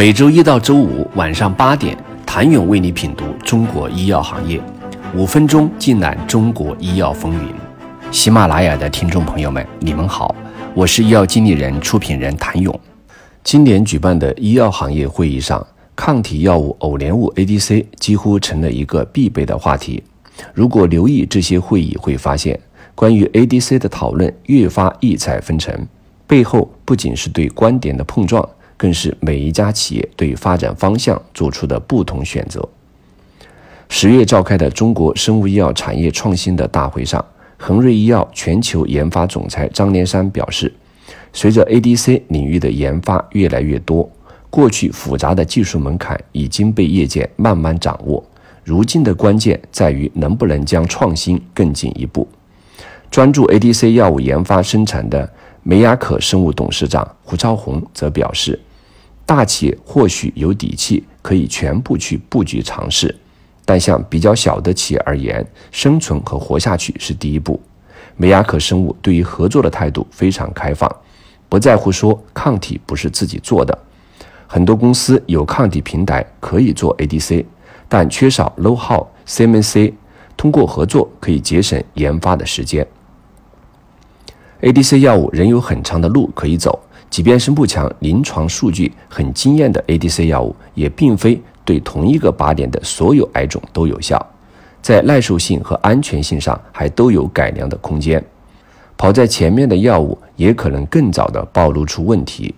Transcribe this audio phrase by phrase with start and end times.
[0.00, 4.58] 每周一到周五晚上八点，谭勇为你品读中国医药行业，
[5.14, 7.52] 五分钟尽览中国医药风云。
[8.10, 10.34] 喜马拉雅的听众朋友们，你们好，
[10.72, 12.80] 我是医药经理人、出品人谭勇。
[13.44, 20.02] 今年举办的医药行业会议上，抗体药物偶联物 ADC 几乎成了一个必备的话题。
[20.54, 22.58] 如果留意这些会议，会发现
[22.94, 25.86] 关于 ADC 的讨论越发异彩纷呈，
[26.26, 28.42] 背后不仅是对观点的碰撞。
[28.80, 32.66] 更是每一家企业对发展方向做出的不同选择。
[33.90, 37.22] 十月召开的中国生物医药产业创新的大会上，
[37.58, 40.72] 恒瑞医药全球研发总裁张连山表示，
[41.30, 44.10] 随着 ADC 领域的研发越来越多，
[44.48, 48.24] 过去复杂的技术门槛已经被业界慢慢掌握，
[48.64, 52.26] 如今的关键在于能不能将创新更进一步。
[53.10, 55.30] 专注 ADC 药物研发生产的
[55.62, 58.58] 梅雅可生物董事长胡超红则表示。
[59.30, 63.14] 大企业或许有底气可以全部去布局尝试，
[63.64, 67.60] 但像比较小的企业而言，生存和活下去是第一步。
[68.16, 70.90] 美亚可生物对于合作的态度非常开放，
[71.48, 73.78] 不在乎说抗体不是自己做的。
[74.48, 77.44] 很多公司有抗体平台可以做 ADC，
[77.88, 79.92] 但缺少 low how CMC，
[80.36, 82.84] 通过合作可以节省研发的时间。
[84.60, 86.80] ADC 药物仍有很长的路可以走。
[87.10, 94.24] 即便是目前临床数据很惊艳的 ADC 药物，也并非对同一个靶点的所有癌种都有效，
[94.80, 98.24] 在耐受性和安全性上还都有改良的空间。
[98.96, 102.54] 跑在前面的药物也可能更早的暴露出问题，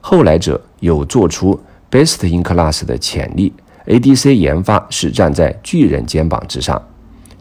[0.00, 1.58] 后来者有做出
[1.90, 3.52] best in class 的潜力。
[3.86, 6.82] ADC 研发是站在巨人肩膀之上。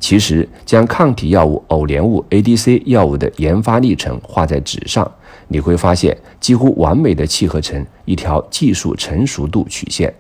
[0.04, 5.10] 其实，将抗体药物偶联物 ADC 药物的研发历程画在纸上。
[5.48, 10.14] 你会发现，几乎完美的契合成一条技术成熟度曲线。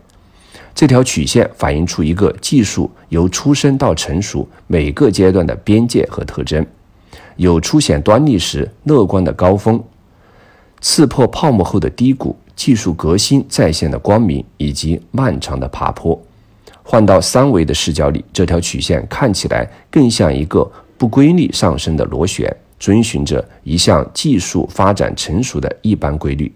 [0.73, 6.66] 这条曲线反映出一个技术由出生到成熟每个阶段的边界和特征，
[7.36, 9.83] 有初显端倪时乐观的高峰，
[10.80, 16.17] 刺破泡沫后的低谷，技术革新再现的光明，以及漫长的爬坡。
[16.83, 22.55] 换到三维的视角里，这条曲线看起来更像一个不规律上升的螺旋。
[22.80, 26.52] 遵循着一项技术发展成熟的一般规律，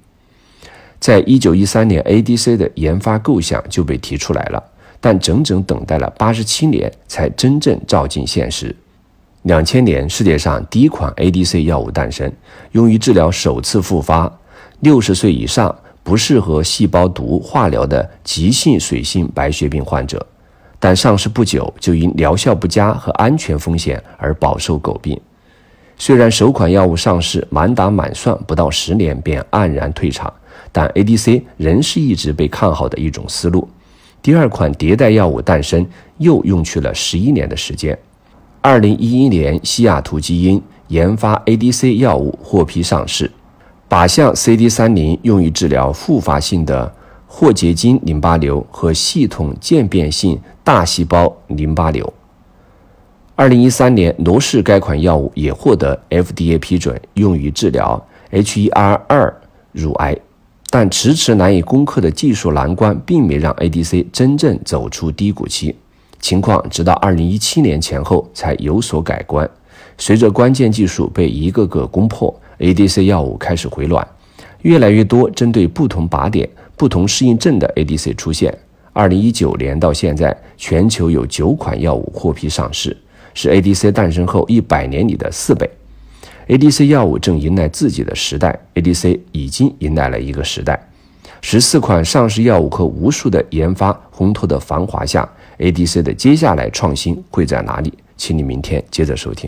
[1.00, 4.62] 在一九一三年，ADC 的研发构想就被提出来了，
[5.00, 8.76] 但整整等待了八十七年才真正照进现实。
[9.44, 12.30] 两千年，世界上第一款 ADC 药物诞生，
[12.74, 14.30] 用于治疗首次复发、
[14.82, 15.74] 六十岁以上
[16.08, 20.26] 不适合细胞毒化疗的急性水性白血病患者，
[20.80, 25.20] 但上市不久就因疗效不佳和安全风险而饱受诟病。
[25.98, 30.34] 虽然首款药物上市满打满算不到十年便黯然退场，
[30.72, 33.68] 但 ADC 仍是一直被看好的一种思路。
[34.22, 35.86] 第二款迭代药物诞生
[36.20, 38.00] 又用去了十一年的时间。
[38.62, 43.30] 二零一一年，西雅图基因研发 ADC 药物获批上市，
[43.90, 46.94] 靶向 CD 三零用于治疗复发性的
[47.26, 52.14] 霍结晶淋巴瘤和系统渐变性大细胞淋巴瘤。
[53.36, 59.34] 二零一三年，罗氏该款药物也获得 FDA 批准，用于治疗 HER2
[59.72, 60.18] 乳癌，
[60.70, 65.76] 但迟迟难以攻克的技术难关，并没让 ADC 真正走出低谷期。
[66.20, 69.50] 情况直到二零一七年前后才有所改观。
[70.00, 74.08] 随着关键技术被一个个攻破，ADC 药物开始回暖，
[74.62, 78.58] 越来越多针对不同靶点、不同适应症的 ADC 出现。
[78.94, 82.96] 二零一九年到现在，全球有九款药物获批上市。
[83.34, 85.70] 是 ADC 诞生后一百年里的四倍
[86.48, 90.90] ，ADC 药物正迎来自己的时代，ADC 已经迎来了一个时代。
[91.40, 95.30] 十四款上市药物和无数的研发烘托的繁华下
[95.60, 97.94] ，ADC 的接下来创新会在哪里？
[98.18, 99.48] 请你明天接着收听。